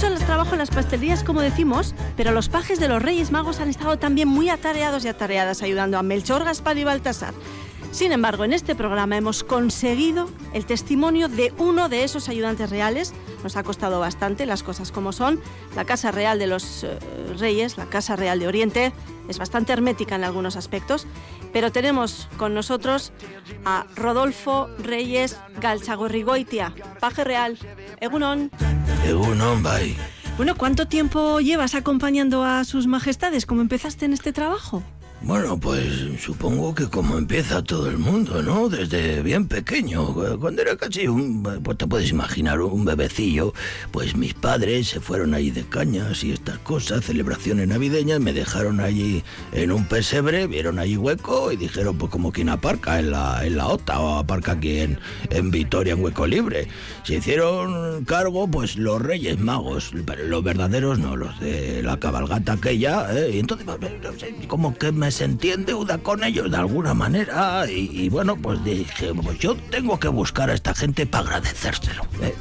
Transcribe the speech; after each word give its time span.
mucho 0.00 0.14
el 0.14 0.24
trabajo 0.24 0.52
en 0.52 0.60
las 0.60 0.70
pastelerías, 0.70 1.24
como 1.24 1.42
decimos, 1.42 1.94
pero 2.16 2.32
los 2.32 2.48
pajes 2.48 2.80
de 2.80 2.88
los 2.88 3.02
Reyes 3.02 3.30
Magos 3.32 3.60
han 3.60 3.68
estado 3.68 3.98
también 3.98 4.28
muy 4.28 4.48
atareados 4.48 5.04
y 5.04 5.08
atareadas 5.08 5.62
ayudando 5.62 5.98
a 5.98 6.02
Melchor, 6.02 6.42
Gaspar 6.42 6.78
y 6.78 6.84
Baltasar. 6.84 7.34
Sin 7.90 8.10
embargo, 8.12 8.44
en 8.44 8.54
este 8.54 8.74
programa 8.74 9.18
hemos 9.18 9.44
conseguido 9.44 10.30
el 10.54 10.64
testimonio 10.64 11.28
de 11.28 11.52
uno 11.58 11.90
de 11.90 12.04
esos 12.04 12.30
ayudantes 12.30 12.70
reales. 12.70 13.12
Nos 13.42 13.56
ha 13.56 13.62
costado 13.62 14.00
bastante 14.00 14.46
las 14.46 14.62
cosas 14.62 14.90
como 14.90 15.12
son. 15.12 15.38
La 15.76 15.84
Casa 15.84 16.10
Real 16.10 16.38
de 16.38 16.46
los 16.46 16.84
eh, 16.84 16.98
Reyes, 17.38 17.76
la 17.76 17.84
Casa 17.84 18.16
Real 18.16 18.38
de 18.38 18.46
Oriente, 18.46 18.92
es 19.28 19.38
bastante 19.38 19.72
hermética 19.72 20.14
en 20.14 20.24
algunos 20.24 20.56
aspectos, 20.56 21.06
pero 21.52 21.72
tenemos 21.72 22.28
con 22.36 22.54
nosotros 22.54 23.12
a 23.64 23.86
Rodolfo 23.96 24.68
Reyes 24.78 25.36
Galchagorrigoitia, 25.60 26.74
paje 27.00 27.24
real. 27.24 27.58
Egunon. 28.00 28.50
Egunon, 29.06 29.62
bye. 29.62 29.96
Bueno, 30.36 30.56
¿cuánto 30.56 30.86
tiempo 30.86 31.40
llevas 31.40 31.74
acompañando 31.74 32.44
a 32.44 32.64
sus 32.64 32.86
majestades? 32.86 33.44
¿Cómo 33.44 33.60
empezaste 33.60 34.06
en 34.06 34.12
este 34.12 34.32
trabajo? 34.32 34.82
Bueno, 35.22 35.60
pues 35.60 35.84
supongo 36.18 36.74
que 36.74 36.88
como 36.88 37.18
empieza 37.18 37.62
todo 37.62 37.90
el 37.90 37.98
mundo, 37.98 38.42
¿no? 38.42 38.70
Desde 38.70 39.22
bien 39.22 39.48
pequeño, 39.48 40.14
cuando 40.40 40.62
era 40.62 40.78
casi 40.78 41.08
un, 41.08 41.42
pues 41.62 41.76
te 41.76 41.86
puedes 41.86 42.08
imaginar, 42.08 42.62
un 42.62 42.86
bebecillo, 42.86 43.52
pues 43.90 44.16
mis 44.16 44.32
padres 44.32 44.88
se 44.88 45.00
fueron 45.00 45.34
allí 45.34 45.50
de 45.50 45.64
cañas 45.64 46.24
y 46.24 46.32
estas 46.32 46.58
cosas, 46.60 47.04
celebraciones 47.04 47.68
navideñas, 47.68 48.18
me 48.18 48.32
dejaron 48.32 48.80
allí 48.80 49.22
en 49.52 49.72
un 49.72 49.84
pesebre, 49.84 50.46
vieron 50.46 50.78
allí 50.78 50.96
hueco 50.96 51.52
y 51.52 51.56
dijeron, 51.56 51.98
pues 51.98 52.10
como 52.10 52.32
quien 52.32 52.48
aparca 52.48 52.98
en 52.98 53.10
la, 53.10 53.44
en 53.44 53.58
la 53.58 53.66
OTA 53.66 54.00
o 54.00 54.18
aparca 54.20 54.52
aquí 54.52 54.78
en, 54.78 55.50
Vitoria 55.50 55.92
en 55.92 56.02
hueco 56.02 56.26
libre. 56.26 56.68
Se 57.02 57.16
hicieron 57.16 58.06
cargo, 58.06 58.48
pues 58.48 58.76
los 58.76 59.02
Reyes 59.02 59.38
Magos, 59.38 59.92
los 59.92 60.42
verdaderos 60.42 60.98
no, 60.98 61.14
los 61.14 61.38
de 61.40 61.82
la 61.82 61.98
cabalgata 61.98 62.52
aquella, 62.54 63.06
¿eh? 63.12 63.32
Y 63.34 63.38
entonces, 63.40 63.66
pues, 63.66 64.48
como 64.48 64.74
que 64.74 64.92
me 64.92 65.09
sentí 65.10 65.50
en 65.50 65.64
deuda 65.64 65.98
con 65.98 66.24
ellos 66.24 66.50
de 66.50 66.56
alguna 66.56 66.94
manera 66.94 67.64
y, 67.68 68.08
bueno, 68.08 68.36
pues 68.36 68.62
dije, 68.64 69.12
pues 69.14 69.38
yo 69.38 69.56
tengo 69.70 69.98
que 69.98 70.08
buscar 70.08 70.50
a 70.50 70.54
esta 70.54 70.74
gente 70.74 71.06
para 71.06 71.24
agradecérselo. 71.24 72.04
¿eh? 72.22 72.34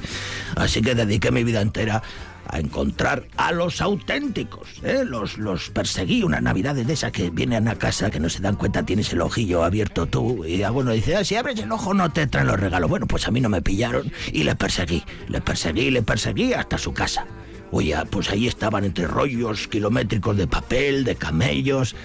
Así 0.56 0.82
que 0.82 0.96
dediqué 0.96 1.32
mi 1.32 1.44
vida 1.44 1.62
entera 1.62 2.02
a 2.48 2.60
encontrar 2.60 3.28
a 3.38 3.52
los 3.52 3.80
auténticos. 3.82 4.68
¿eh? 4.84 5.04
Los, 5.06 5.38
los 5.38 5.70
perseguí 5.70 6.24
una 6.24 6.42
Navidad 6.42 6.76
de 6.76 6.92
esas 6.92 7.12
que 7.12 7.30
vienen 7.30 7.68
a 7.68 7.76
casa, 7.76 8.10
que 8.10 8.20
no 8.20 8.30
se 8.30 8.42
dan 8.42 8.56
cuenta, 8.56 8.84
tienes 8.84 9.14
el 9.14 9.22
ojillo 9.22 9.64
abierto 9.64 10.08
tú. 10.08 10.44
Y 10.46 10.64
alguno 10.64 10.92
dice, 10.92 11.16
ah, 11.16 11.24
si 11.24 11.36
abres 11.36 11.60
el 11.60 11.72
ojo 11.72 11.94
no 11.94 12.12
te 12.12 12.28
traen 12.28 12.48
los 12.48 12.60
regalos. 12.60 12.90
Bueno, 12.90 13.06
pues 13.08 13.28
a 13.28 13.32
mí 13.32 13.40
no 13.40 13.50
me 13.50 13.62
pillaron 13.62 14.12
y 14.32 14.44
les 14.44 14.56
perseguí. 14.56 15.04
Les 15.28 15.42
perseguí, 15.42 15.92
les 15.92 16.04
perseguí 16.04 16.54
hasta 16.54 16.78
su 16.78 16.92
casa. 16.94 17.26
Oye, 17.72 17.96
pues 18.10 18.32
ahí 18.32 18.48
estaban 18.48 18.84
entre 18.84 19.06
rollos 19.06 19.68
kilométricos 19.68 20.36
de 20.36 20.48
papel, 20.48 21.04
de 21.04 21.16
camellos, 21.16 21.96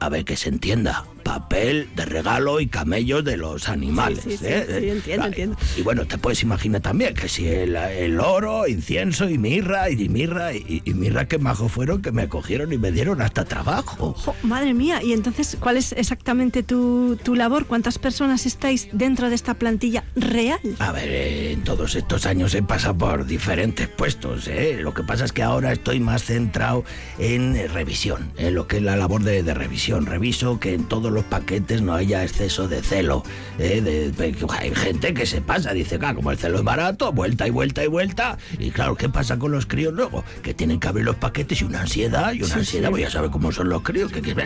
a 0.00 0.08
ver 0.08 0.24
que 0.24 0.36
se 0.36 0.48
entienda 0.48 1.04
papel 1.18 1.88
de 1.94 2.04
regalo 2.04 2.60
y 2.60 2.66
camellos 2.66 3.24
de 3.24 3.36
los 3.36 3.68
animales. 3.68 4.20
Sí, 4.24 4.36
sí, 4.36 4.46
¿eh? 4.46 4.66
sí, 4.80 4.90
entiendo, 4.90 5.26
entiendo. 5.26 5.56
Y 5.76 5.82
bueno, 5.82 6.06
te 6.06 6.18
puedes 6.18 6.42
imaginar 6.42 6.80
también 6.80 7.14
que 7.14 7.28
si 7.28 7.48
el, 7.48 8.20
oro, 8.20 8.66
incienso 8.66 9.28
y 9.28 9.38
mirra, 9.38 9.90
y 9.90 10.08
mirra, 10.08 10.54
y, 10.54 10.82
mirra 10.94 11.26
que 11.26 11.38
majo 11.38 11.68
fueron 11.68 12.02
que 12.02 12.12
me 12.12 12.28
cogieron 12.28 12.72
y 12.72 12.78
me 12.78 12.92
dieron 12.92 13.20
hasta 13.20 13.44
trabajo. 13.44 14.16
madre 14.42 14.74
mía, 14.74 15.02
y 15.02 15.12
entonces, 15.12 15.56
¿cuál 15.60 15.76
es 15.76 15.92
exactamente 15.92 16.62
tu, 16.62 17.18
tu, 17.22 17.34
labor? 17.34 17.66
¿Cuántas 17.66 17.98
personas 17.98 18.46
estáis 18.46 18.88
dentro 18.92 19.28
de 19.28 19.34
esta 19.34 19.54
plantilla 19.54 20.04
real? 20.16 20.60
A 20.78 20.92
ver, 20.92 21.08
en 21.08 21.62
todos 21.62 21.94
estos 21.94 22.26
años 22.26 22.54
he 22.54 22.62
pasado 22.62 22.96
por 22.96 23.26
diferentes 23.26 23.88
puestos. 23.88 24.48
¿eh? 24.48 24.78
Lo 24.80 24.94
que 24.94 25.02
pasa 25.02 25.24
es 25.24 25.32
que 25.32 25.42
ahora 25.42 25.72
estoy 25.72 26.00
más 26.00 26.24
centrado 26.24 26.84
en 27.18 27.68
revisión, 27.72 28.32
en 28.36 28.54
lo 28.54 28.66
que 28.66 28.78
es 28.78 28.82
la 28.82 28.96
labor 28.96 29.22
de, 29.22 29.42
de 29.42 29.54
revisión. 29.54 30.06
Reviso 30.06 30.58
que 30.60 30.74
en 30.74 30.84
todos 31.08 31.22
los 31.22 31.24
paquetes 31.24 31.80
no 31.80 31.94
haya 31.94 32.22
exceso 32.22 32.68
de 32.68 32.82
celo. 32.82 33.22
¿eh? 33.58 33.80
De, 33.80 34.34
hay 34.50 34.74
gente 34.74 35.14
que 35.14 35.24
se 35.24 35.40
pasa, 35.40 35.72
dice, 35.72 35.98
claro, 35.98 36.16
como 36.16 36.30
el 36.30 36.36
celo 36.36 36.58
es 36.58 36.64
barato, 36.64 37.12
vuelta 37.12 37.46
y 37.46 37.50
vuelta 37.50 37.82
y 37.82 37.86
vuelta. 37.86 38.36
Y 38.58 38.70
claro, 38.72 38.94
¿qué 38.94 39.08
pasa 39.08 39.38
con 39.38 39.52
los 39.52 39.64
críos 39.64 39.94
luego? 39.94 40.22
Que 40.42 40.52
tienen 40.52 40.78
que 40.78 40.88
abrir 40.88 41.06
los 41.06 41.16
paquetes 41.16 41.62
y 41.62 41.64
una 41.64 41.80
ansiedad, 41.80 42.34
y 42.34 42.42
una 42.42 42.56
ansiedad, 42.56 42.90
voy 42.90 43.04
a 43.04 43.10
saber 43.10 43.30
cómo 43.30 43.50
son 43.52 43.70
los 43.70 43.82
críos, 43.82 44.12
que, 44.12 44.18
esto, 44.18 44.40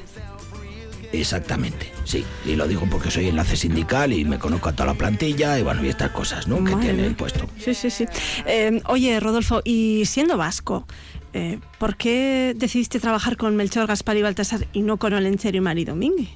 Exactamente, 1.13 1.91
sí. 2.05 2.23
Y 2.45 2.55
lo 2.55 2.67
digo 2.67 2.87
porque 2.89 3.11
soy 3.11 3.27
enlace 3.27 3.55
sindical 3.55 4.13
y 4.13 4.25
me 4.25 4.39
conozco 4.39 4.69
a 4.69 4.73
toda 4.73 4.87
la 4.87 4.93
plantilla 4.93 5.59
y 5.59 5.63
bueno, 5.63 5.83
y 5.83 5.89
estas 5.89 6.11
cosas, 6.11 6.47
¿no? 6.47 6.63
que 6.63 6.75
tiene 6.75 7.05
el 7.05 7.15
puesto. 7.15 7.47
Sí, 7.59 7.73
sí, 7.73 7.89
sí. 7.89 8.05
Eh, 8.45 8.81
oye, 8.85 9.19
Rodolfo, 9.19 9.61
y 9.63 10.03
siendo 10.05 10.37
vasco, 10.37 10.87
eh, 11.33 11.59
¿por 11.79 11.97
qué 11.97 12.53
decidiste 12.55 12.99
trabajar 12.99 13.37
con 13.37 13.55
Melchor, 13.55 13.87
Gaspar 13.87 14.17
y 14.17 14.21
Baltasar 14.21 14.67
y 14.73 14.81
no 14.81 14.97
con 14.97 15.13
Olenchero 15.13 15.57
y 15.57 15.61
Mari 15.61 15.85
Domínguez? 15.85 16.29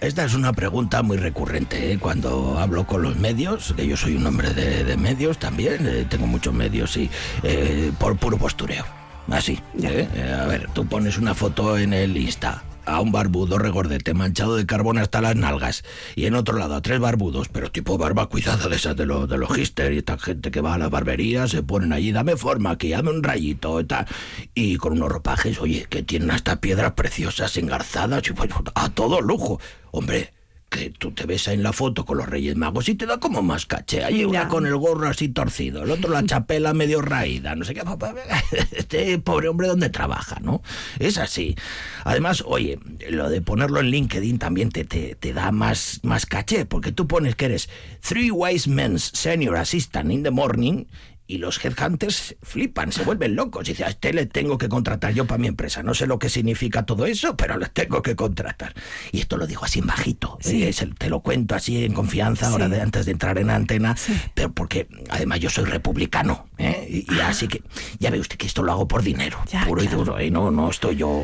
Esta 0.00 0.24
es 0.24 0.34
una 0.34 0.52
pregunta 0.52 1.02
muy 1.02 1.16
recurrente 1.16 1.92
¿eh? 1.92 1.98
cuando 1.98 2.58
hablo 2.58 2.86
con 2.86 3.02
los 3.02 3.16
medios, 3.16 3.72
que 3.74 3.86
yo 3.86 3.96
soy 3.96 4.14
un 4.16 4.26
hombre 4.26 4.52
de, 4.52 4.96
medios 4.96 5.38
también, 5.38 5.86
eh, 5.86 6.06
tengo 6.08 6.26
muchos 6.26 6.52
medios 6.52 6.96
y 6.96 7.08
eh, 7.42 7.92
por 7.98 8.16
puro 8.16 8.36
postureo. 8.36 8.84
Así. 9.28 9.58
a 9.82 10.46
ver, 10.46 10.68
tú 10.72 10.86
pones 10.86 11.18
una 11.18 11.34
foto 11.34 11.76
en 11.78 11.92
el 11.92 12.16
Insta 12.16 12.62
a 12.86 13.00
un 13.00 13.12
barbudo 13.12 13.58
regordete 13.58 14.14
manchado 14.14 14.56
de 14.56 14.66
carbón 14.66 14.98
hasta 14.98 15.20
las 15.20 15.36
nalgas 15.36 15.84
y 16.14 16.26
en 16.26 16.34
otro 16.34 16.56
lado 16.56 16.74
a 16.74 16.82
tres 16.82 17.00
barbudos, 17.00 17.48
pero 17.48 17.70
tipo 17.70 17.98
barba 17.98 18.28
cuidada 18.28 18.68
de 18.68 18.76
esas 18.76 18.96
de 18.96 19.06
los 19.06 19.28
de 19.28 19.38
los 19.38 19.56
hister 19.56 19.92
y 19.92 19.98
esta 19.98 20.18
gente 20.18 20.50
que 20.50 20.60
va 20.60 20.74
a 20.74 20.78
la 20.78 20.88
barbería 20.88 21.48
se 21.48 21.62
ponen 21.62 21.92
allí, 21.92 22.12
dame 22.12 22.36
forma 22.36 22.70
aquí, 22.70 22.90
dame 22.90 23.10
un 23.10 23.22
rayito 23.22 23.80
y 23.80 23.84
tal, 23.84 24.06
y 24.54 24.76
con 24.76 24.92
unos 24.92 25.10
ropajes, 25.10 25.60
oye, 25.60 25.86
que 25.88 26.02
tienen 26.02 26.30
hasta 26.30 26.60
piedras 26.60 26.92
preciosas 26.92 27.56
engarzadas 27.56 28.26
y 28.28 28.32
pues, 28.32 28.50
a 28.74 28.88
todo 28.90 29.20
lujo. 29.20 29.60
Hombre, 29.90 30.32
que 30.76 30.90
tú 30.90 31.12
te 31.12 31.26
ves 31.26 31.48
ahí 31.48 31.54
en 31.54 31.62
la 31.62 31.72
foto 31.72 32.04
con 32.04 32.18
los 32.18 32.28
Reyes 32.28 32.56
Magos 32.56 32.88
y 32.88 32.94
te 32.94 33.06
da 33.06 33.18
como 33.18 33.42
más 33.42 33.66
caché. 33.66 34.04
Hay 34.04 34.24
una 34.24 34.48
con 34.48 34.66
el 34.66 34.76
gorro 34.76 35.08
así 35.08 35.28
torcido, 35.28 35.84
el 35.84 35.90
otro 35.90 36.10
la 36.10 36.22
chapela 36.26 36.74
medio 36.74 37.00
raída, 37.02 37.54
no 37.54 37.64
sé 37.64 37.74
qué. 37.74 37.82
Este 38.72 39.18
pobre 39.18 39.48
hombre 39.48 39.68
donde 39.68 39.88
trabaja, 39.88 40.38
¿no? 40.40 40.62
Es 40.98 41.18
así. 41.18 41.56
Además, 42.04 42.44
oye, 42.46 42.78
lo 43.10 43.30
de 43.30 43.40
ponerlo 43.40 43.80
en 43.80 43.86
LinkedIn 43.86 44.38
también 44.38 44.70
te, 44.70 44.84
te, 44.84 45.14
te 45.14 45.32
da 45.32 45.50
más, 45.52 46.00
más 46.02 46.26
caché, 46.26 46.66
porque 46.66 46.92
tú 46.92 47.06
pones 47.06 47.36
que 47.36 47.46
eres 47.46 47.68
Three 48.06 48.30
Wise 48.30 48.68
Men's 48.68 49.10
Senior 49.14 49.56
Assistant 49.56 50.12
in 50.12 50.22
the 50.22 50.30
Morning 50.30 50.84
y 51.26 51.38
los 51.38 51.62
headhunters 51.64 52.36
flipan, 52.42 52.92
se 52.92 53.02
vuelven 53.02 53.34
locos. 53.34 53.68
Y 53.68 53.72
dice, 53.72 53.84
a 53.84 53.88
este 53.88 54.12
le 54.12 54.26
tengo 54.26 54.58
que 54.58 54.68
contratar 54.68 55.12
yo 55.12 55.26
para 55.26 55.38
mi 55.38 55.48
empresa. 55.48 55.82
No 55.82 55.94
sé 55.94 56.06
lo 56.06 56.18
que 56.18 56.28
significa 56.28 56.84
todo 56.84 57.06
eso, 57.06 57.36
pero 57.36 57.58
le 57.58 57.66
tengo 57.66 58.02
que 58.02 58.14
contratar. 58.14 58.74
Y 59.10 59.20
esto 59.20 59.36
lo 59.36 59.46
digo 59.46 59.64
así 59.64 59.80
en 59.80 59.86
bajito. 59.86 60.38
¿eh? 60.44 60.72
te 60.98 61.10
lo 61.10 61.20
cuento 61.20 61.54
así 61.54 61.84
en 61.84 61.94
confianza, 61.94 62.48
ahora 62.48 62.68
de 62.68 62.80
antes 62.80 63.06
de 63.06 63.12
entrar 63.12 63.38
en 63.38 63.50
antena. 63.50 63.96
Pero 64.34 64.52
porque 64.52 64.88
además 65.10 65.40
yo 65.40 65.50
soy 65.50 65.64
republicano. 65.64 66.46
¿eh? 66.58 67.04
Y, 67.08 67.18
ah. 67.20 67.28
así 67.28 67.48
que 67.48 67.62
ya 67.98 68.10
ve 68.10 68.20
usted 68.20 68.36
que 68.36 68.46
esto 68.46 68.62
lo 68.62 68.72
hago 68.72 68.86
por 68.86 69.02
dinero. 69.02 69.38
puro 69.66 69.82
y 69.82 69.88
duro. 69.88 70.18
¿eh? 70.18 70.30
No, 70.30 70.50
no 70.50 70.70
estoy 70.70 70.96
yo 70.96 71.22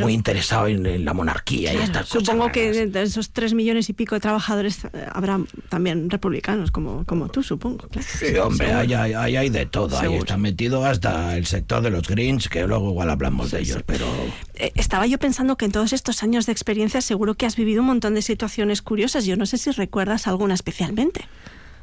muy 0.00 0.14
interesado 0.14 0.68
en, 0.68 1.04
la 1.04 1.12
monarquía 1.12 1.74
y 1.74 1.76
estas 1.76 2.08
cosas. 2.08 2.24
Supongo 2.24 2.50
que 2.50 2.86
de 2.86 3.02
esos 3.02 3.30
tres 3.30 3.52
millones 3.52 3.90
y 3.90 3.92
pico 3.92 4.14
de 4.14 4.20
trabajadores 4.20 4.84
eh, 4.84 5.06
habrá 5.12 5.40
también 5.68 6.08
republicanos 6.08 6.70
como, 6.70 7.04
como 7.04 7.28
tú, 7.28 7.42
supongo. 7.42 7.88
Sí, 8.00 8.36
hombre, 8.36 8.72
hay, 8.72 8.94
hay 8.94 9.33
hay 9.33 9.33
de 9.50 9.66
todo. 9.66 9.98
Ahí 9.98 10.14
está 10.14 10.36
metido 10.36 10.84
hasta 10.84 11.36
el 11.36 11.46
sector 11.46 11.82
de 11.82 11.90
los 11.90 12.08
greens, 12.08 12.48
que 12.48 12.66
luego 12.66 12.90
igual 12.90 13.10
hablamos 13.10 13.50
de 13.50 13.60
ellos, 13.60 13.82
pero... 13.84 14.06
Eh, 14.54 14.72
estaba 14.74 15.06
yo 15.06 15.18
pensando 15.18 15.56
que 15.56 15.64
en 15.64 15.72
todos 15.72 15.92
estos 15.92 16.22
años 16.22 16.46
de 16.46 16.52
experiencia 16.52 17.00
seguro 17.00 17.34
que 17.34 17.46
has 17.46 17.56
vivido 17.56 17.80
un 17.80 17.88
montón 17.88 18.14
de 18.14 18.22
situaciones 18.22 18.82
curiosas. 18.82 19.24
Yo 19.24 19.36
no 19.36 19.46
sé 19.46 19.58
si 19.58 19.70
recuerdas 19.70 20.26
alguna 20.26 20.54
especialmente. 20.54 21.26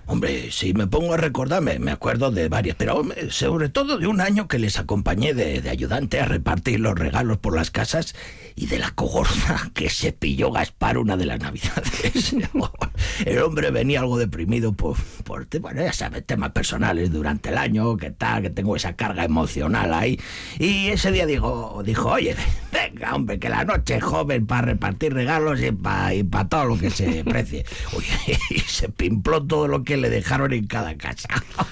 Hombre, 0.06 0.52
si 0.52 0.74
me 0.74 0.88
pongo 0.88 1.14
a 1.14 1.18
recordarme, 1.18 1.80
me 1.80 1.92
acuerdo 1.92 2.32
de 2.32 2.50
varias, 2.50 2.76
pero 2.76 3.04
sobre 3.30 3.70
todo 3.70 3.98
de 3.98 4.08
un 4.08 4.20
año 4.20 4.48
que 4.48 4.60
les 4.60 4.78
acompañé 4.78 5.34
de, 5.34 5.70
ayudante 5.70 6.20
a 6.20 6.26
repartir 6.26 6.80
los 6.80 6.98
regalos 6.98 7.38
por 7.38 7.56
las 7.56 7.72
casas 7.72 8.16
y 8.56 8.66
de 8.66 8.80
la 8.80 8.92
cogorza 8.92 9.72
que 9.74 9.90
se 9.90 10.12
pilló 10.12 10.52
Gaspar 10.52 10.98
una 10.98 11.16
de 11.16 11.26
las 11.26 11.40
navidades. 11.40 12.36
el 13.26 13.42
hombre 13.42 13.72
venía 13.72 14.02
algo 14.02 14.18
deprimido 14.18 14.74
por, 14.74 14.98
por 15.24 15.48
bueno, 15.60 15.82
ya 15.82 15.94
sabes, 15.94 16.26
temas 16.26 16.52
personales 16.52 17.12
durante 17.12 17.50
el 17.50 17.58
año, 17.58 17.96
que 17.98 18.12
tal, 18.12 18.42
que 18.42 18.50
tengo 18.50 18.76
esa 18.76 18.96
carga 18.96 19.24
emocional 19.24 19.94
ahí. 19.94 20.20
Y 20.60 20.88
ese 20.88 21.12
día 21.12 21.26
digo, 21.26 21.82
dijo, 21.86 22.10
oye, 22.10 22.36
venga, 22.72 23.16
hombre, 23.16 23.40
que 23.40 23.50
la 23.50 23.64
noche 23.64 23.96
es 23.96 24.04
joven 24.04 24.46
para 24.46 24.64
repartir 24.64 25.14
regalos 25.14 25.62
y 25.62 25.72
para 25.72 26.14
y 26.14 26.24
todo 26.50 26.66
lo 26.66 26.78
que 26.78 26.90
se 26.90 27.24
precie. 27.24 27.66
Oye, 27.96 28.38
y 28.50 28.60
se 28.60 28.90
pimpló 28.90 29.44
todo 29.44 29.68
lo 29.68 29.84
que 29.84 29.91
le 29.98 30.10
dejaron 30.10 30.54
en 30.54 30.68
cada 30.68 30.96
casa. 30.98 31.30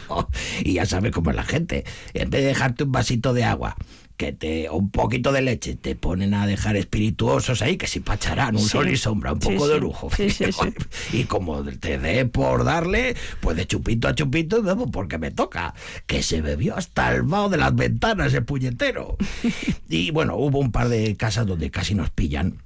y 0.63 0.74
ya 0.74 0.86
sabes 0.86 1.12
cómo 1.12 1.30
es 1.30 1.36
la 1.36 1.44
gente. 1.44 1.86
En 2.13 2.30
vez 2.30 2.42
de 2.42 2.48
dejarte 2.48 2.83
un 2.83 2.92
vasito 2.92 3.33
de 3.33 3.44
agua, 3.44 3.75
que 4.19 4.33
te 4.33 4.69
un 4.69 4.92
poquito 4.92 5.31
de 5.31 5.42
leche 5.42 5.75
te 5.75 5.95
ponen 5.95 6.33
a 6.33 6.45
dejar 6.45 6.75
espirituosos 6.75 7.62
ahí 7.62 7.77
que 7.77 7.88
si 7.88 8.01
pacharán 8.01 8.57
un 8.57 8.62
sol 8.62 8.89
y 8.89 8.98
sombra 8.98 9.31
un 9.31 9.39
poco 9.39 9.69
de 9.69 9.80
lujo. 9.80 10.10
Y 11.13 11.24
como 11.24 11.63
te 11.63 11.98
dé 11.98 12.25
por 12.25 12.66
darle 12.66 13.16
pues 13.39 13.56
de 13.56 13.66
chupito 13.66 14.10
a 14.10 14.16
chupito 14.16 14.62
porque 14.92 15.18
me 15.18 15.31
toca 15.31 15.74
que 16.06 16.22
se 16.22 16.42
bebió 16.42 16.75
hasta 16.75 17.15
el 17.15 17.22
vaho 17.22 17.48
de 17.48 17.57
las 17.57 17.74
ventanas 17.74 18.33
el 18.33 18.44
puñetero. 18.44 19.15
Y 19.88 20.12
bueno 20.12 20.36
hubo 20.36 20.60
un 20.60 20.74
par 20.74 20.89
de 20.89 21.15
casas 21.15 21.48
donde 21.48 21.72
casi 21.72 21.95
nos 21.95 22.10
pillan 22.10 22.62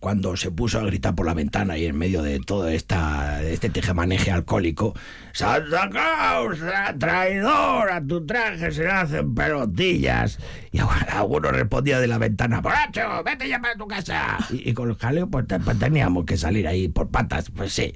cuando 0.00 0.36
se 0.36 0.50
puso 0.50 0.78
a 0.78 0.84
gritar 0.84 1.14
por 1.14 1.26
la 1.26 1.34
ventana 1.34 1.76
y 1.76 1.86
en 1.86 1.96
medio 1.96 2.22
de 2.22 2.40
todo 2.40 2.68
esta, 2.68 3.42
este 3.42 3.70
tejemaneje 3.70 4.30
alcohólico, 4.30 4.94
¡Santa 5.32 5.88
Causa, 5.90 6.94
traidor! 6.98 7.90
A 7.90 8.04
tu 8.04 8.24
traje 8.26 8.70
se 8.72 8.82
le 8.82 8.90
hacen 8.90 9.34
pelotillas. 9.34 10.38
Y 10.72 10.80
alguno 11.10 11.50
respondía 11.50 12.00
de 12.00 12.06
la 12.06 12.18
ventana, 12.18 12.60
¡Borracho, 12.60 13.22
vete 13.24 13.48
ya 13.48 13.60
para 13.60 13.74
tu 13.76 13.86
casa! 13.86 14.38
Y, 14.50 14.72
con 14.74 14.90
el 14.90 14.96
jaleo 14.96 15.28
pues, 15.28 15.46
pues, 15.64 15.78
teníamos 15.78 16.24
que 16.24 16.36
salir 16.36 16.66
ahí 16.66 16.88
por 16.88 17.08
patas, 17.10 17.50
pues 17.50 17.72
sí. 17.72 17.94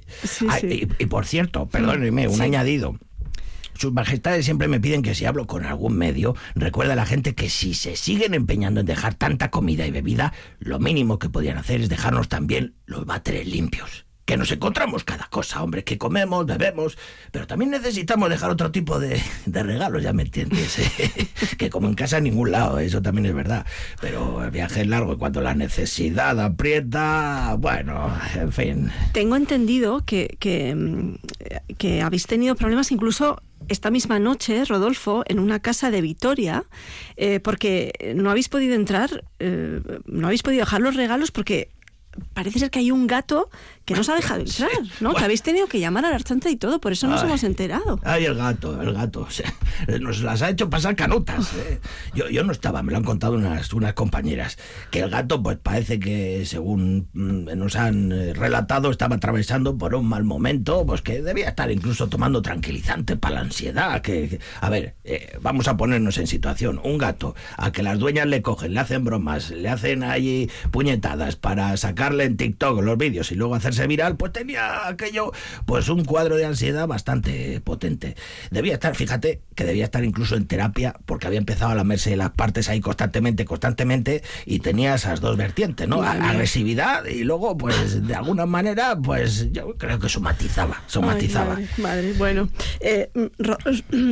Y, 0.63 1.05
por 1.05 1.25
cierto, 1.25 1.67
perdóneme, 1.67 2.27
un 2.27 2.41
añadido. 2.41 2.97
Sus 3.77 3.91
majestades 3.93 4.45
siempre 4.45 4.67
me 4.67 4.79
piden 4.79 5.01
que 5.01 5.15
si 5.15 5.25
hablo 5.25 5.47
con 5.47 5.65
algún 5.65 5.97
medio, 5.97 6.35
recuerda 6.55 6.93
a 6.93 6.97
la 6.97 7.05
gente 7.05 7.35
que 7.35 7.49
si 7.49 7.73
se 7.73 7.95
siguen 7.95 8.33
empeñando 8.33 8.81
en 8.81 8.85
dejar 8.85 9.15
tanta 9.15 9.51
comida 9.51 9.85
y 9.85 9.91
bebida, 9.91 10.33
lo 10.59 10.79
mínimo 10.79 11.19
que 11.19 11.29
podían 11.29 11.57
hacer 11.57 11.81
es 11.81 11.89
dejarnos 11.89 12.29
también 12.29 12.75
los 12.85 13.05
váteres 13.05 13.47
limpios. 13.47 14.05
Que 14.25 14.37
nos 14.37 14.49
encontramos 14.53 15.03
cada 15.03 15.25
cosa, 15.25 15.61
hombre, 15.61 15.83
que 15.83 15.97
comemos, 15.97 16.45
bebemos, 16.45 16.97
pero 17.31 17.45
también 17.45 17.71
necesitamos 17.71 18.29
dejar 18.29 18.51
otro 18.51 18.71
tipo 18.71 18.97
de, 18.97 19.21
regalos, 19.45 20.01
ya 20.01 20.13
me 20.13 20.23
entiendes, 20.23 20.77
que 21.57 21.69
como 21.69 21.89
en 21.89 21.93
casa 21.93 22.19
en 22.19 22.23
ningún 22.23 22.51
lado, 22.51 22.79
eso 22.79 23.01
también 23.01 23.25
es 23.25 23.35
verdad, 23.35 23.65
pero 23.99 24.41
el 24.41 24.49
viaje 24.49 24.81
es 24.81 24.87
largo 24.87 25.13
y 25.13 25.17
cuando 25.17 25.41
la 25.41 25.55
necesidad 25.55 26.39
aprieta, 26.39 27.57
bueno, 27.59 28.17
en 28.35 28.53
fin. 28.53 28.91
Tengo 29.11 29.35
entendido 29.35 30.05
que, 30.05 30.37
que, 30.39 30.73
mm, 30.73 31.15
que 31.77 32.01
habéis 32.01 32.25
tenido 32.25 32.55
problemas 32.55 32.93
incluso 32.93 33.41
esta 33.67 33.91
misma 33.91 34.19
noche, 34.19 34.65
Rodolfo, 34.65 35.23
en 35.27 35.39
una 35.39 35.59
casa 35.59 35.91
de 35.91 36.01
Vitoria, 36.01 36.65
eh, 37.15 37.39
porque 37.39 38.13
no 38.15 38.29
habéis 38.29 38.49
podido 38.49 38.75
entrar, 38.75 39.23
eh, 39.39 39.81
no 40.05 40.27
habéis 40.27 40.43
podido 40.43 40.61
dejar 40.61 40.81
los 40.81 40.95
regalos 40.95 41.31
porque 41.31 41.69
parece 42.33 42.59
ser 42.59 42.69
que 42.71 42.79
hay 42.79 42.91
un 42.91 43.07
gato 43.07 43.49
que 43.85 43.93
nos 43.93 44.09
ha 44.09 44.15
dejado 44.15 44.41
entrar, 44.45 44.69
¿no? 44.99 45.13
Que 45.13 45.23
habéis 45.23 45.41
tenido 45.41 45.67
que 45.67 45.79
llamar 45.79 46.05
a 46.05 46.09
la 46.09 46.15
archancha 46.15 46.49
y 46.49 46.55
todo, 46.55 46.79
por 46.79 46.91
eso 46.91 47.07
nos 47.07 47.23
hemos 47.23 47.43
enterado. 47.43 47.99
Ay, 48.03 48.25
el 48.25 48.35
gato, 48.35 48.81
el 48.81 48.93
gato. 48.93 49.21
O 49.21 49.29
sea, 49.29 49.53
nos 49.99 50.21
las 50.21 50.41
ha 50.41 50.49
hecho 50.49 50.69
pasar 50.69 50.95
canutas. 50.95 51.53
¿eh? 51.53 51.79
Yo, 52.13 52.29
yo 52.29 52.43
no 52.43 52.51
estaba, 52.51 52.83
me 52.83 52.91
lo 52.91 52.97
han 52.97 53.03
contado 53.03 53.33
unas, 53.33 53.71
unas 53.73 53.93
compañeras, 53.93 54.57
que 54.91 54.99
el 54.99 55.09
gato, 55.09 55.41
pues 55.41 55.57
parece 55.61 55.99
que, 55.99 56.45
según 56.45 57.09
mm, 57.13 57.57
nos 57.57 57.75
han 57.75 58.11
eh, 58.11 58.33
relatado, 58.33 58.91
estaba 58.91 59.15
atravesando 59.17 59.77
por 59.77 59.95
un 59.95 60.07
mal 60.07 60.23
momento, 60.23 60.85
pues 60.85 61.01
que 61.01 61.21
debía 61.21 61.49
estar 61.49 61.71
incluso 61.71 62.07
tomando 62.07 62.41
tranquilizante 62.41 63.17
para 63.17 63.35
la 63.35 63.41
ansiedad. 63.41 64.01
Que, 64.01 64.39
a 64.61 64.69
ver, 64.69 64.95
eh, 65.03 65.37
vamos 65.41 65.67
a 65.67 65.77
ponernos 65.77 66.17
en 66.17 66.27
situación. 66.27 66.79
Un 66.83 66.97
gato 66.97 67.35
a 67.57 67.71
que 67.71 67.83
las 67.83 67.99
dueñas 67.99 68.27
le 68.27 68.41
cogen, 68.41 68.73
le 68.73 68.79
hacen 68.79 69.03
bromas, 69.03 69.49
le 69.51 69.69
hacen 69.69 70.03
allí 70.03 70.49
puñetadas 70.71 71.35
para 71.35 71.75
sacarle 71.77 72.25
en 72.25 72.37
TikTok 72.37 72.81
los 72.81 72.97
vídeos 72.97 73.31
y 73.31 73.35
luego 73.35 73.55
hacer 73.55 73.72
viral, 73.87 74.17
pues 74.17 74.31
tenía 74.31 74.87
aquello, 74.87 75.31
pues 75.65 75.89
un 75.89 76.05
cuadro 76.05 76.35
de 76.35 76.45
ansiedad 76.45 76.87
bastante 76.87 77.61
potente. 77.61 78.15
Debía 78.51 78.73
estar, 78.73 78.95
fíjate, 78.95 79.41
que 79.55 79.63
debía 79.63 79.85
estar 79.85 80.03
incluso 80.03 80.35
en 80.35 80.47
terapia, 80.47 80.95
porque 81.05 81.27
había 81.27 81.39
empezado 81.39 81.71
a 81.71 81.75
lamerse 81.75 82.15
las 82.15 82.31
partes 82.31 82.69
ahí 82.69 82.81
constantemente, 82.81 83.45
constantemente, 83.45 84.23
y 84.45 84.59
tenía 84.59 84.95
esas 84.95 85.21
dos 85.21 85.37
vertientes, 85.37 85.87
¿no? 85.87 86.01
Agresividad 86.03 87.05
y 87.05 87.23
luego, 87.23 87.57
pues, 87.57 88.07
de 88.07 88.15
alguna 88.15 88.45
manera, 88.45 88.97
pues 88.97 89.51
yo 89.51 89.75
creo 89.77 89.99
que 89.99 90.09
somatizaba, 90.09 90.81
somatizaba. 90.87 91.59
madre, 91.77 92.13
bueno. 92.13 92.49
Eh, 92.79 93.09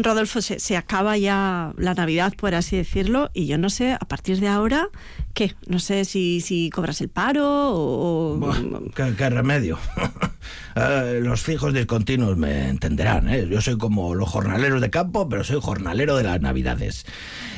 Rodolfo, 0.03 0.41
se, 0.41 0.59
se 0.59 0.77
acaba 0.77 1.17
ya 1.17 1.73
la 1.77 1.93
Navidad, 1.93 2.33
por 2.35 2.55
así 2.55 2.77
decirlo, 2.77 3.29
y 3.33 3.47
yo 3.47 3.57
no 3.57 3.69
sé, 3.69 3.93
a 3.93 3.99
partir 3.99 4.39
de 4.39 4.47
ahora, 4.47 4.89
¿qué? 5.33 5.53
No 5.67 5.79
sé 5.79 6.05
si, 6.05 6.41
si 6.41 6.69
cobras 6.69 7.01
el 7.01 7.09
paro 7.09 7.45
o... 7.45 8.39
¿qué, 8.95 9.29
remedio? 9.29 9.79
Eh, 10.75 11.19
los 11.23 11.41
fijos 11.41 11.73
discontinuos 11.73 12.37
me 12.37 12.69
entenderán. 12.69 13.29
¿eh? 13.29 13.47
Yo 13.49 13.61
soy 13.61 13.77
como 13.77 14.15
los 14.15 14.29
jornaleros 14.29 14.81
de 14.81 14.89
campo, 14.89 15.27
pero 15.29 15.43
soy 15.43 15.59
jornalero 15.61 16.15
de 16.17 16.23
las 16.23 16.41
navidades. 16.41 17.05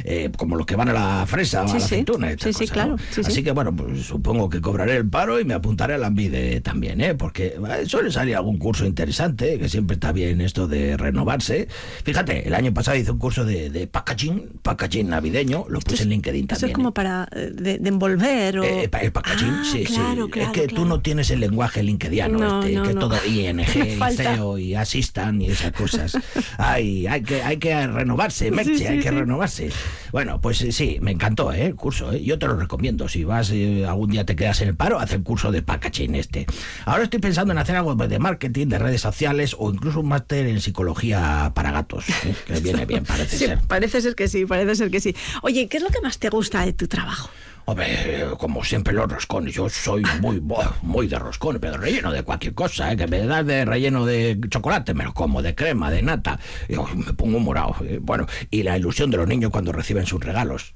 Eh, 0.03 0.31
como 0.37 0.55
los 0.55 0.65
que 0.65 0.75
van 0.75 0.89
a 0.89 0.93
la 0.93 1.25
fresa 1.27 1.63
o 1.63 1.69
a 1.69 1.77
la 1.77 1.77
aceituna. 1.77 2.29
Sí, 2.37 2.53
sí, 2.53 2.67
claro. 2.67 2.97
Así 3.23 3.43
que 3.43 3.51
bueno, 3.51 3.75
pues 3.75 4.05
supongo 4.05 4.49
que 4.49 4.61
cobraré 4.61 4.97
el 4.97 5.07
paro 5.07 5.39
y 5.39 5.45
me 5.45 5.53
apuntaré 5.53 5.93
al 5.93 6.03
AMBIDE 6.03 6.61
también, 6.61 6.99
¿eh? 7.01 7.15
porque 7.15 7.55
suele 7.85 8.11
salir 8.11 8.35
algún 8.35 8.57
curso 8.57 8.85
interesante, 8.85 9.57
que 9.59 9.69
siempre 9.69 9.95
está 9.95 10.11
bien 10.11 10.41
esto 10.41 10.67
de 10.67 10.97
renovarse. 10.97 11.67
Fíjate, 12.03 12.47
el 12.47 12.53
año 12.53 12.73
pasado 12.73 12.97
hice 12.97 13.11
un 13.11 13.19
curso 13.19 13.45
de, 13.45 13.69
de 13.69 13.87
packaging, 13.87 14.59
packaging 14.61 15.09
navideño, 15.09 15.65
lo 15.69 15.79
puse 15.79 16.03
en 16.03 16.09
LinkedIn 16.09 16.47
también. 16.47 16.57
Eso 16.57 16.67
es 16.67 16.73
como 16.73 16.93
para 16.93 17.29
de, 17.63 17.79
envolver 17.83 18.59
o... 18.59 18.63
el 18.63 18.89
packaging, 18.89 19.49
ah, 19.49 19.63
sí, 19.63 19.85
sí. 19.85 19.99
es 20.35 20.49
que 20.49 20.67
tú 20.67 20.85
no 20.85 21.01
tienes 21.01 21.31
el 21.31 21.39
lenguaje 21.39 21.83
linkediano, 21.83 22.63
este, 22.63 22.81
que 22.81 22.93
todo 22.95 23.15
ING 23.25 23.59
y 23.61 24.15
CEO 24.15 24.57
y 24.57 24.75
Asistan 24.75 25.41
y 25.41 25.47
esas 25.47 25.71
cosas. 25.71 26.17
hay, 26.57 27.07
hay, 27.07 27.23
que, 27.23 27.41
hay 27.41 27.57
que 27.57 27.87
renovarse, 27.87 28.51
Merche, 28.51 28.87
hay 28.87 28.99
que 28.99 29.11
renovarse. 29.11 29.69
Bueno, 30.11 30.39
pues 30.39 30.61
eh, 30.61 30.71
sí, 30.71 30.99
me 31.01 31.11
encantó 31.11 31.51
¿eh? 31.51 31.65
el 31.65 31.75
curso. 31.75 32.11
¿eh? 32.13 32.23
Yo 32.23 32.37
te 32.37 32.45
lo 32.47 32.55
recomiendo. 32.55 33.07
Si 33.07 33.23
vas 33.23 33.49
eh, 33.51 33.85
algún 33.87 34.11
día 34.11 34.25
te 34.25 34.35
quedas 34.35 34.61
en 34.61 34.69
el 34.69 34.75
paro, 34.75 34.99
haz 34.99 35.11
el 35.13 35.23
curso 35.23 35.51
de 35.51 35.61
packaging 35.61 36.15
este. 36.15 36.45
Ahora 36.85 37.03
estoy 37.03 37.19
pensando 37.19 37.51
en 37.51 37.57
hacer 37.57 37.75
algo 37.75 37.95
de 37.95 38.19
marketing, 38.19 38.67
de 38.67 38.77
redes 38.77 39.01
sociales 39.01 39.55
o 39.57 39.71
incluso 39.71 40.01
un 40.01 40.09
máster 40.09 40.45
en 40.45 40.61
psicología 40.61 41.51
para 41.55 41.71
gatos. 41.71 42.05
Que 42.45 42.59
viene 42.59 42.85
bien, 42.85 43.05
parece 43.05 43.37
ser. 43.47 43.59
Parece 43.67 44.01
ser 44.01 44.15
que 44.15 44.27
sí, 44.27 44.45
parece 44.45 44.75
ser 44.75 44.91
que 44.91 44.99
sí. 44.99 45.15
Oye, 45.41 45.67
¿qué 45.67 45.77
es 45.77 45.83
lo 45.83 45.89
que 45.89 46.01
más 46.01 46.19
te 46.19 46.29
gusta 46.29 46.65
de 46.65 46.73
tu 46.73 46.87
trabajo? 46.87 47.29
Hombre, 47.65 48.27
como 48.37 48.63
siempre 48.63 48.93
los 48.93 49.09
roscones, 49.09 49.53
yo 49.53 49.69
soy 49.69 50.03
muy 50.19 50.41
muy 50.81 51.07
de 51.07 51.17
roscones, 51.17 51.61
pero 51.61 51.77
relleno 51.77 52.11
de 52.11 52.23
cualquier 52.23 52.53
cosa, 52.53 52.91
¿eh? 52.91 52.97
que 52.97 53.07
me 53.07 53.25
das 53.25 53.45
de 53.45 53.63
relleno 53.63 54.05
de 54.05 54.37
chocolate, 54.49 54.93
me 54.93 55.05
lo 55.05 55.13
como, 55.13 55.41
de 55.41 55.55
crema, 55.55 55.89
de 55.89 56.01
nata, 56.01 56.39
yo 56.67 56.85
me 56.95 57.13
pongo 57.13 57.39
morado. 57.39 57.75
Eh, 57.83 57.99
bueno, 58.01 58.27
y 58.51 58.63
la 58.63 58.77
ilusión 58.77 59.11
de 59.11 59.17
los 59.17 59.27
niños 59.27 59.51
cuando 59.51 59.71
reciben 59.71 60.05
sus 60.05 60.21
regalos. 60.21 60.73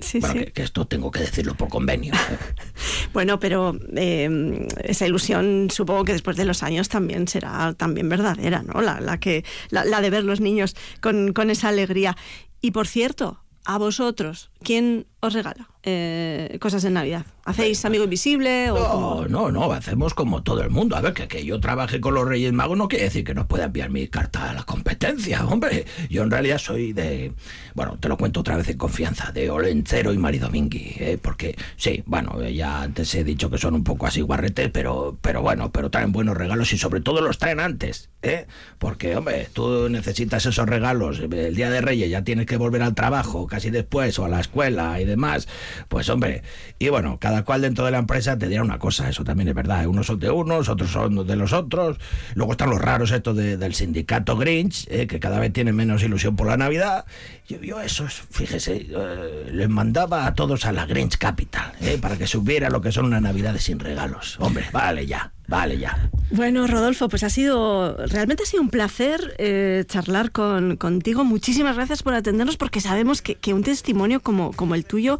Sí, 0.00 0.20
sí. 0.22 0.46
Que, 0.54 0.62
esto 0.62 0.86
tengo 0.86 1.10
que 1.10 1.18
decirlo 1.20 1.56
por 1.56 1.68
convenio. 1.68 2.14
¿eh? 2.14 2.38
bueno, 3.12 3.40
pero 3.40 3.76
em, 3.96 4.68
esa 4.84 5.06
ilusión 5.06 5.68
supongo 5.72 6.04
que 6.04 6.12
después 6.12 6.36
de 6.36 6.44
los 6.44 6.62
años 6.62 6.88
también 6.88 7.26
será 7.26 7.74
también 7.74 8.08
verdadera, 8.08 8.62
¿no? 8.62 8.80
La, 8.80 9.00
la 9.00 9.18
que, 9.18 9.44
la, 9.70 9.84
la, 9.84 10.00
de 10.00 10.10
ver 10.10 10.22
los 10.22 10.40
niños 10.40 10.76
con, 11.00 11.32
con 11.32 11.50
esa 11.50 11.68
alegría. 11.68 12.16
Y 12.60 12.70
por 12.70 12.86
cierto, 12.86 13.42
a 13.64 13.76
vosotros, 13.76 14.50
¿quién 14.62 15.06
os 15.20 15.34
regala 15.34 15.68
eh, 15.82 16.58
cosas 16.60 16.84
en 16.84 16.94
Navidad? 16.94 17.24
¿Hacéis 17.44 17.84
amigo 17.84 18.04
invisible? 18.04 18.70
O 18.70 19.26
no, 19.26 19.50
no, 19.50 19.50
no, 19.50 19.72
hacemos 19.72 20.12
como 20.12 20.42
todo 20.42 20.60
el 20.62 20.68
mundo. 20.68 20.96
A 20.96 21.00
ver, 21.00 21.14
que, 21.14 21.28
que 21.28 21.44
yo 21.44 21.60
trabaje 21.60 21.98
con 22.00 22.14
los 22.14 22.28
Reyes 22.28 22.52
Magos 22.52 22.76
no 22.76 22.88
quiere 22.88 23.04
decir 23.04 23.24
que 23.24 23.34
nos 23.34 23.46
pueda 23.46 23.64
enviar 23.64 23.88
mi 23.88 24.06
carta 24.08 24.50
a 24.50 24.52
la 24.52 24.64
competencia, 24.64 25.46
hombre. 25.48 25.86
Yo 26.10 26.22
en 26.22 26.30
realidad 26.30 26.58
soy 26.58 26.92
de, 26.92 27.32
bueno, 27.74 27.96
te 27.98 28.08
lo 28.08 28.18
cuento 28.18 28.40
otra 28.40 28.56
vez 28.56 28.68
en 28.68 28.76
confianza, 28.76 29.32
de 29.32 29.50
Olencero 29.50 30.12
y 30.12 30.18
Maridomingui, 30.18 30.96
¿eh? 30.98 31.18
porque 31.20 31.56
sí, 31.76 32.02
bueno, 32.04 32.46
ya 32.48 32.82
antes 32.82 33.14
he 33.14 33.24
dicho 33.24 33.48
que 33.48 33.56
son 33.56 33.74
un 33.74 33.84
poco 33.84 34.06
así 34.06 34.20
guarretes, 34.20 34.70
pero, 34.70 35.16
pero 35.22 35.40
bueno, 35.40 35.72
pero 35.72 35.90
traen 35.90 36.12
buenos 36.12 36.36
regalos 36.36 36.72
y 36.74 36.78
sobre 36.78 37.00
todo 37.00 37.22
los 37.22 37.38
traen 37.38 37.60
antes, 37.60 38.10
¿eh? 38.20 38.46
Porque, 38.78 39.16
hombre, 39.16 39.48
tú 39.52 39.88
necesitas 39.88 40.44
esos 40.44 40.68
regalos, 40.68 41.20
el 41.20 41.54
Día 41.54 41.70
de 41.70 41.80
Reyes 41.80 42.10
ya 42.10 42.24
tienes 42.24 42.44
que 42.44 42.58
volver 42.58 42.82
al 42.82 42.94
trabajo 42.94 43.46
casi 43.46 43.70
después 43.70 44.18
o 44.18 44.26
a 44.26 44.28
la 44.28 44.40
escuela 44.40 45.00
y 45.00 45.04
demás, 45.08 45.48
pues 45.88 46.08
hombre, 46.08 46.42
y 46.78 46.88
bueno, 46.88 47.18
cada 47.20 47.44
cual 47.44 47.62
dentro 47.62 47.84
de 47.84 47.90
la 47.90 47.98
empresa 47.98 48.38
te 48.38 48.48
dirá 48.48 48.62
una 48.62 48.78
cosa, 48.78 49.08
eso 49.08 49.24
también 49.24 49.48
es 49.48 49.54
verdad, 49.54 49.82
¿eh? 49.82 49.86
unos 49.86 50.06
son 50.06 50.20
de 50.20 50.30
unos, 50.30 50.68
otros 50.68 50.90
son 50.90 51.26
de 51.26 51.36
los 51.36 51.52
otros, 51.52 51.98
luego 52.34 52.52
están 52.52 52.70
los 52.70 52.80
raros 52.80 53.10
estos 53.10 53.36
del 53.36 53.74
sindicato 53.74 54.36
Grinch, 54.36 54.86
¿eh? 54.88 55.06
que 55.06 55.18
cada 55.18 55.40
vez 55.40 55.52
tienen 55.52 55.74
menos 55.74 56.02
ilusión 56.02 56.36
por 56.36 56.46
la 56.46 56.56
Navidad, 56.56 57.04
yo, 57.48 57.60
yo 57.60 57.80
esos, 57.80 58.22
fíjese, 58.30 58.86
eh, 58.90 59.50
les 59.52 59.68
mandaba 59.68 60.26
a 60.26 60.34
todos 60.34 60.64
a 60.66 60.72
la 60.72 60.86
Grinch 60.86 61.18
Capital, 61.18 61.72
para 62.00 62.16
que 62.16 62.26
supiera 62.26 62.70
lo 62.70 62.80
que 62.80 62.92
son 62.92 63.06
una 63.06 63.20
Navidad 63.20 63.56
sin 63.58 63.78
regalos, 63.78 64.36
hombre, 64.40 64.66
vale 64.72 65.06
ya, 65.06 65.32
vale 65.48 65.78
ya. 65.78 66.10
Bueno, 66.30 66.66
Rodolfo, 66.66 67.08
pues 67.08 67.22
ha 67.24 67.30
sido, 67.30 67.96
realmente 68.06 68.42
ha 68.42 68.46
sido 68.46 68.62
un 68.62 68.68
placer 68.68 69.34
eh, 69.38 69.84
charlar 69.88 70.30
con, 70.30 70.76
contigo. 70.76 71.24
Muchísimas 71.24 71.74
gracias 71.74 72.02
por 72.02 72.12
atendernos 72.12 72.58
porque 72.58 72.82
sabemos 72.82 73.22
que, 73.22 73.54
un 73.54 73.62
testimonio 73.62 74.20
como, 74.20 74.52
como 74.52 74.74
el 74.74 74.84
tuyo, 74.84 75.18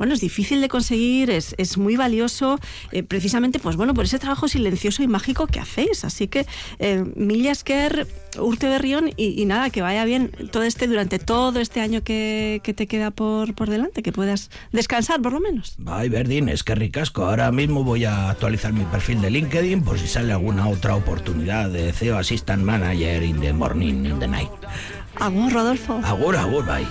bueno, 0.00 0.14
es 0.14 0.22
difícil 0.22 0.62
de 0.62 0.70
conseguir, 0.70 1.28
es, 1.28 1.54
es 1.58 1.76
muy 1.76 1.94
valioso, 1.94 2.58
eh, 2.90 3.02
precisamente, 3.02 3.58
pues 3.58 3.76
bueno, 3.76 3.92
por 3.92 4.06
ese 4.06 4.18
trabajo 4.18 4.48
silencioso 4.48 5.02
y 5.02 5.06
mágico 5.06 5.46
que 5.46 5.60
hacéis. 5.60 6.06
Así 6.06 6.26
que, 6.26 6.46
eh, 6.78 7.04
Millasker, 7.16 8.06
Urte 8.38 8.66
Berrión 8.66 9.10
y, 9.18 9.38
y, 9.38 9.44
nada, 9.44 9.68
que 9.68 9.82
vaya 9.82 10.06
bien 10.06 10.30
todo 10.52 10.62
este, 10.62 10.86
durante 10.86 11.18
todo 11.18 11.60
este 11.60 11.82
año 11.82 12.02
que, 12.02 12.62
que 12.64 12.72
te 12.72 12.86
queda 12.86 13.10
por, 13.10 13.54
por 13.54 13.68
delante, 13.68 14.02
que 14.02 14.10
puedas 14.10 14.50
descansar 14.72 15.20
por 15.20 15.34
lo 15.34 15.40
menos. 15.40 15.76
Ay, 15.84 16.08
Verdín, 16.08 16.48
es 16.48 16.64
que 16.64 16.74
ricasco. 16.74 17.26
Ahora 17.26 17.52
mismo 17.52 17.84
voy 17.84 18.06
a 18.06 18.30
actualizar 18.30 18.72
mi 18.72 18.84
perfil 18.84 19.20
de 19.20 19.28
LinkedIn 19.28 19.82
por 19.82 19.98
si 19.98 20.06
sale 20.06 20.32
alguna 20.32 20.66
otra 20.66 20.96
oportunidad 20.96 21.68
de 21.68 21.92
CEO 21.92 22.16
Assistant 22.16 22.62
Manager 22.62 23.22
in 23.22 23.38
the 23.42 23.52
morning, 23.52 24.06
in 24.06 24.18
the 24.18 24.26
night. 24.26 24.48
Agur, 25.16 25.52
Rodolfo. 25.52 26.00
Agur, 26.02 26.36
agur, 26.36 26.64
bye. 26.64 26.86